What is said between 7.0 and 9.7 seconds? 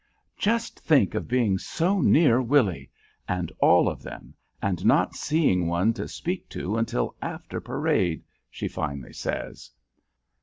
after parade," she finally says.